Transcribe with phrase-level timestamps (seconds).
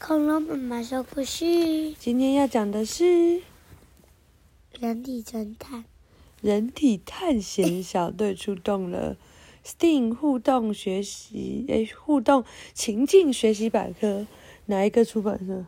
[0.00, 3.42] 恐龙妈妈说故事，今天要讲的是
[4.78, 5.84] 人体侦探。
[6.40, 9.16] 人体探险小队出动了。
[9.64, 14.24] STEAM 互动学习，诶，互动情境学习百科，
[14.66, 15.66] 哪一个出版社？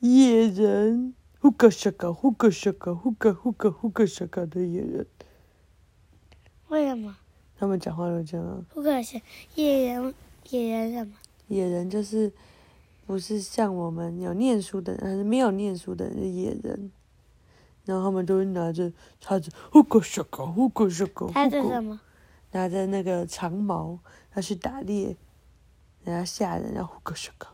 [0.00, 5.06] 野人，呼个小个，呼个小个，呼个呼个呼个小个的野人。
[6.68, 7.18] 为什么？
[7.58, 8.64] 他们讲话都这样啊。
[8.70, 9.20] 不可是
[9.54, 10.14] 野人，
[10.48, 11.12] 野人什么？
[11.48, 12.32] 野人就是
[13.12, 16.90] 不是像我们有念书的人，还是没有念书的人是野人。
[17.84, 22.00] 然后他们都会拿着叉子，呼个小狗，呼个小狗，他呼个是什么？
[22.52, 23.98] 拿着那个长矛
[24.34, 25.14] 要去打猎，
[26.04, 27.46] 然后吓人，然后呼个小个。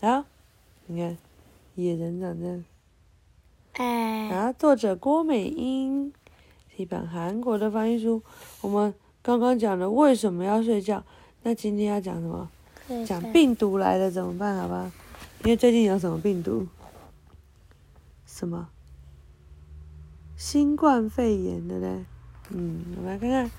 [0.00, 0.26] 然后
[0.86, 1.18] 你看
[1.74, 2.64] 野人长这样。
[3.72, 6.10] 哎，然后作者郭美英，
[6.74, 8.22] 是一本韩国的翻译书。
[8.62, 11.04] 我们刚刚讲了为什么要睡觉，
[11.42, 12.50] 那今天要讲什么？
[13.06, 14.56] 讲病毒来了怎么办？
[14.58, 14.92] 好吧？
[15.44, 16.66] 因为最近有什么病毒？
[18.26, 18.68] 什么？
[20.36, 22.04] 新冠肺炎，对不对？
[22.50, 23.50] 嗯，我们来看看。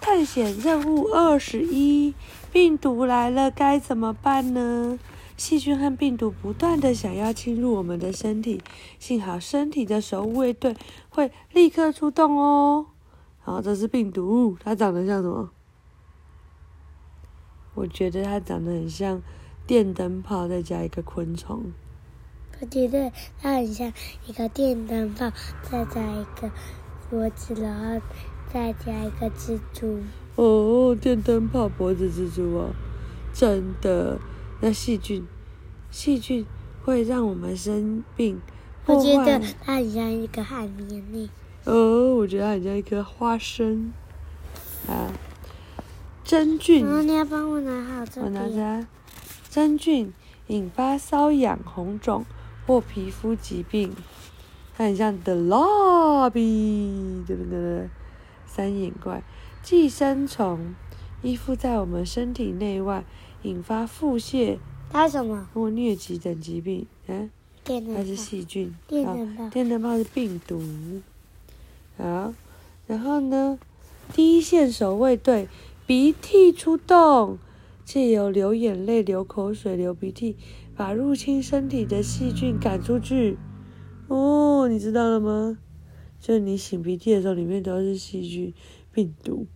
[0.00, 2.14] 探险任务二十一：
[2.52, 4.98] 病毒来了该怎么办呢？
[5.36, 8.62] 细菌和病毒不断的想要侵入我们的身体，
[8.98, 10.76] 幸好身体的守护卫队
[11.08, 12.86] 会立刻出动哦。
[13.40, 15.50] 好，这是病毒，它长得像什么？
[17.74, 19.22] 我觉得它长得很像
[19.66, 21.72] 电灯泡，再加一个昆虫。
[22.60, 23.92] 我觉得它很像
[24.26, 25.30] 一个电灯泡，
[25.62, 26.50] 再加一个
[27.08, 28.00] 脖子，然后
[28.52, 30.00] 再加一个蜘蛛。
[30.36, 32.70] 哦，电灯泡脖子蜘蛛哦，
[33.32, 34.18] 真的。
[34.60, 35.26] 那细菌，
[35.90, 36.46] 细菌
[36.84, 38.40] 会让我们生病，
[38.86, 41.30] 我觉得它很像一个海绵呢。
[41.64, 43.92] 哦，我觉得它很像一颗花生。
[44.88, 45.12] 啊，
[46.32, 48.64] 真菌然，后你要帮我拿好这我拿着。
[48.64, 48.88] 啊。
[49.50, 50.10] 真菌
[50.46, 52.24] 引发瘙痒、红肿
[52.66, 53.94] 或皮肤疾病，
[54.74, 57.86] 它很像的蜡笔，对不对？
[58.46, 59.22] 三眼怪，
[59.62, 60.74] 寄生虫
[61.20, 63.04] 依附在我们身体内外，
[63.42, 64.56] 引发腹泻
[64.90, 65.46] 它是什么？
[65.52, 66.86] 或疟疾等疾病。
[67.08, 67.28] 啊，
[67.66, 68.16] 它是。
[68.16, 68.74] 细菌。
[68.88, 69.50] 电灯泡。
[69.50, 70.62] 电灯泡是病毒。
[71.98, 72.32] 好，
[72.86, 73.58] 然后呢，
[74.14, 75.46] 第一线守卫队
[75.86, 77.38] 鼻涕出动，
[77.84, 80.36] 借由流眼泪、流口水、流鼻涕，
[80.76, 83.36] 把入侵身体的细菌赶出去。
[84.08, 85.58] 哦，你知道了吗？
[86.20, 88.54] 就是你擤鼻涕的时候，里面都是细菌、
[88.92, 89.46] 病毒，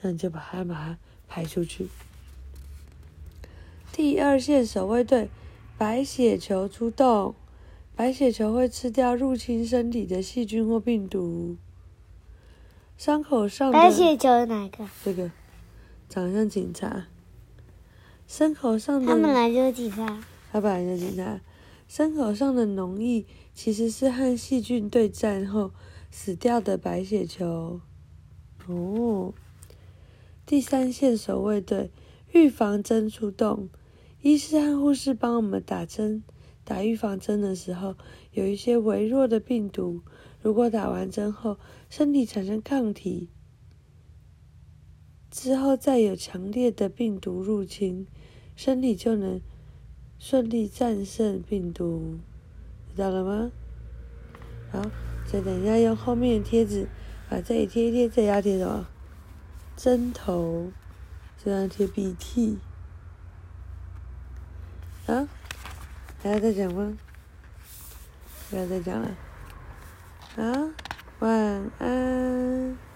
[0.00, 1.88] 那你就把它把它排出去。
[3.92, 5.28] 第二线守卫队
[5.76, 7.34] 白血球出动。
[7.94, 11.56] 白血球会吃掉入侵身体的细菌或病毒。
[12.96, 14.88] 伤口上的白血球是哪个？
[15.04, 15.28] 这个
[16.08, 17.06] 长得像警察。
[18.26, 20.22] 伤口上的他们来就是警察。
[20.50, 21.40] 他本来就是警察。
[21.86, 23.24] 伤口上的脓液
[23.54, 25.72] 其实是和细菌对战后
[26.10, 27.80] 死掉的白血球。
[28.66, 29.32] 哦，
[30.44, 31.90] 第三线守卫队
[32.32, 33.70] 预防针出动，
[34.20, 36.22] 医师和护士帮我们打针。
[36.64, 37.94] 打预防针的时候，
[38.32, 40.02] 有一些微弱的病毒，
[40.42, 41.56] 如果打完针后
[41.88, 43.30] 身体产生抗体，
[45.30, 48.06] 之后再有强烈的病毒入侵，
[48.56, 49.40] 身体就能
[50.18, 52.18] 顺利战胜病毒，
[52.94, 53.50] 知道了吗？
[54.72, 54.82] 好，
[55.30, 56.88] 再等一下用后面的贴纸
[57.28, 58.86] 把这里贴一贴，这里要贴什么？
[59.76, 60.72] 针头，
[61.42, 62.58] 这样贴鼻涕。
[65.06, 65.28] 啊？
[66.20, 66.98] 还要再讲吗？
[68.50, 69.16] 不要再讲了。
[70.36, 70.74] 啊，
[71.20, 72.87] 晚安。